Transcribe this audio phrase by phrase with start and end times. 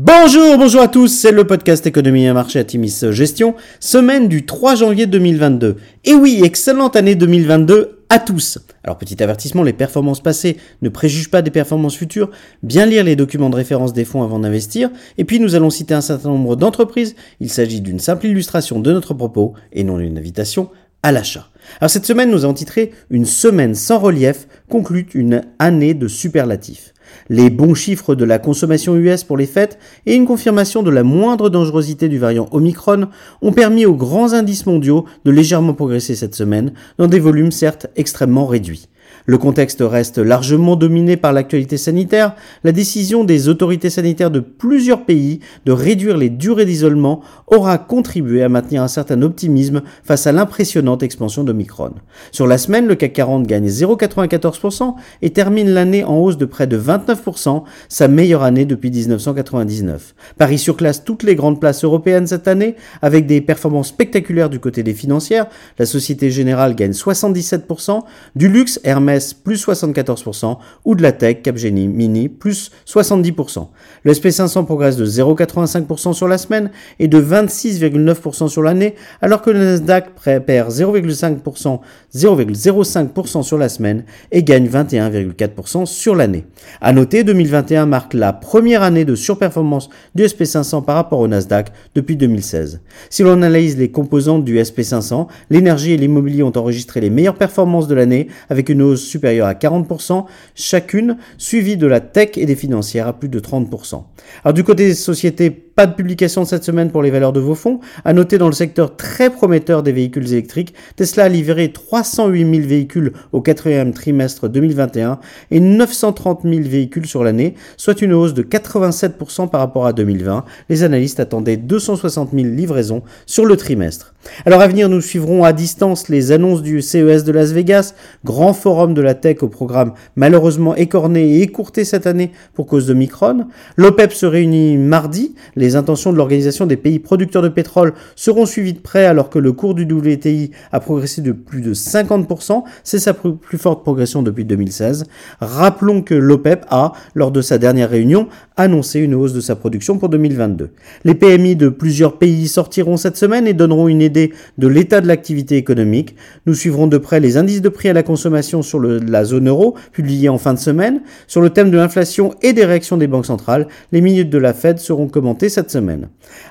[0.00, 4.46] Bonjour, bonjour à tous, c'est le podcast Économie et Marché à Timis Gestion, semaine du
[4.46, 5.74] 3 janvier 2022.
[6.04, 8.60] Et oui, excellente année 2022 à tous.
[8.84, 12.30] Alors petit avertissement, les performances passées ne préjugent pas des performances futures,
[12.62, 14.88] bien lire les documents de référence des fonds avant d'investir,
[15.18, 18.92] et puis nous allons citer un certain nombre d'entreprises, il s'agit d'une simple illustration de
[18.92, 20.70] notre propos et non d'une invitation
[21.02, 21.48] à l'achat.
[21.80, 26.94] Alors cette semaine, nous avons titré Une semaine sans relief conclut une année de superlatifs
[27.28, 31.02] les bons chiffres de la consommation US pour les fêtes et une confirmation de la
[31.02, 33.08] moindre dangerosité du variant Omicron
[33.42, 37.86] ont permis aux grands indices mondiaux de légèrement progresser cette semaine, dans des volumes certes
[37.96, 38.88] extrêmement réduits.
[39.28, 42.34] Le contexte reste largement dominé par l'actualité sanitaire.
[42.64, 48.42] La décision des autorités sanitaires de plusieurs pays de réduire les durées d'isolement aura contribué
[48.42, 51.90] à maintenir un certain optimisme face à l'impressionnante expansion d'Omicron.
[52.32, 56.66] Sur la semaine, le CAC 40 gagne 0,94% et termine l'année en hausse de près
[56.66, 60.14] de 29%, sa meilleure année depuis 1999.
[60.38, 64.82] Paris surclasse toutes les grandes places européennes cette année avec des performances spectaculaires du côté
[64.82, 65.48] des financières.
[65.78, 71.88] La Société Générale gagne 77%, du luxe Hermès plus 74%, ou de la tech Capgemini
[71.88, 73.68] Mini plus 70%.
[74.04, 79.50] Le SP500 progresse de 0,85% sur la semaine et de 26,9% sur l'année, alors que
[79.50, 80.10] le Nasdaq
[80.46, 81.80] perd 0,5%,
[82.14, 86.44] 0,05% sur la semaine et gagne 21,4% sur l'année.
[86.80, 91.72] À noter, 2021 marque la première année de surperformance du SP500 par rapport au Nasdaq
[91.94, 92.80] depuis 2016.
[93.10, 97.88] Si l'on analyse les composantes du SP500, l'énergie et l'immobilier ont enregistré les meilleures performances
[97.88, 102.56] de l'année avec une hausse supérieure à 40% chacune, suivie de la tech et des
[102.56, 104.04] financières à plus de 30%.
[104.44, 107.54] Alors du côté des sociétés, pas de publication cette semaine pour les valeurs de vos
[107.54, 107.78] fonds.
[108.04, 112.66] À noter dans le secteur très prometteur des véhicules électriques, Tesla a livré 308 000
[112.66, 115.20] véhicules au quatrième trimestre 2021
[115.52, 120.44] et 930 000 véhicules sur l'année, soit une hausse de 87% par rapport à 2020.
[120.68, 124.14] Les analystes attendaient 260 000 livraisons sur le trimestre.
[124.46, 127.94] Alors à venir, nous suivrons à distance les annonces du CES de Las Vegas,
[128.24, 132.86] grand forum de la tech au programme malheureusement écorné et écourté cette année pour cause
[132.88, 133.46] de Micron.
[133.76, 135.36] L'OPEP se réunit mardi.
[135.76, 139.52] Intentions de l'Organisation des pays producteurs de pétrole seront suivies de près alors que le
[139.52, 142.62] cours du WTI a progressé de plus de 50%.
[142.84, 145.04] C'est sa plus forte progression depuis 2016.
[145.40, 149.98] Rappelons que l'OPEP a, lors de sa dernière réunion, annoncé une hausse de sa production
[149.98, 150.70] pour 2022.
[151.04, 155.06] Les PMI de plusieurs pays sortiront cette semaine et donneront une idée de l'état de
[155.06, 156.16] l'activité économique.
[156.44, 159.76] Nous suivrons de près les indices de prix à la consommation sur la zone euro,
[159.92, 161.02] publiés en fin de semaine.
[161.28, 164.52] Sur le thème de l'inflation et des réactions des banques centrales, les minutes de la
[164.52, 166.08] Fed seront commentées cette semaine.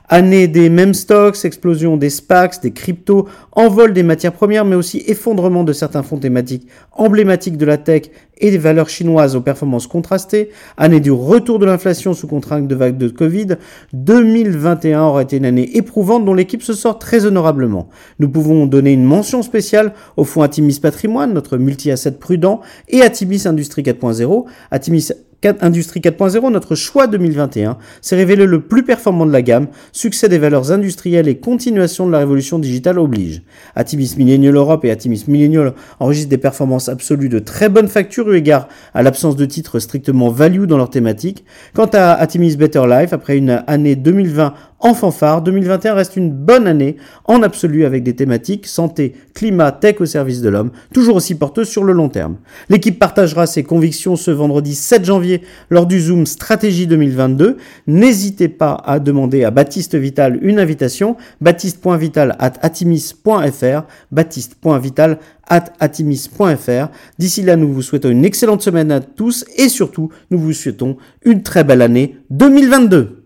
[0.08, 5.04] Année des mêmes stocks, explosion des SPACs, des cryptos, envol des matières premières, mais aussi
[5.08, 8.04] effondrement de certains fonds thématiques emblématiques de la tech
[8.40, 12.76] et des valeurs chinoises aux performances contrastées, année du retour de l'inflation sous contrainte de
[12.76, 13.58] vague de Covid,
[13.94, 17.90] 2021 aura été une année éprouvante dont l'équipe se sort très honorablement.
[18.20, 23.48] Nous pouvons donner une mention spéciale au fonds Atimis Patrimoine, notre multi-asset prudent, et Atimis
[23.48, 24.46] Industrie 4.0.
[24.72, 25.10] Atimis
[25.62, 30.40] Industrie 4.0, notre choix 2021, s'est révélé le plus performant de la gamme, succès des
[30.40, 33.44] valeurs industrielles et continuation de la révolution digitale oblige.
[33.76, 38.36] Atimis Millennial Europe et Atimis Millennial enregistrent des performances absolues de très bonne facture eu
[38.38, 41.46] égard à l'absence de titres strictement value dans leur thématique.
[41.76, 46.68] Quant à Atimis Better Life, après une année 2020 en fanfare, 2021 reste une bonne
[46.68, 51.34] année en absolu avec des thématiques santé, climat, tech au service de l'homme, toujours aussi
[51.34, 52.36] porteuses sur le long terme.
[52.70, 57.58] L'équipe partagera ses convictions ce vendredi 7 janvier lors du Zoom Stratégie 2022.
[57.88, 65.18] N'hésitez pas à demander à Baptiste Vital une invitation, baptiste.vital at atimis.fr, baptiste.vital
[65.50, 66.88] at atimis.fr.
[67.18, 70.98] D'ici là, nous vous souhaitons une excellente semaine à tous et surtout, nous vous souhaitons
[71.24, 73.17] une très belle année 2022.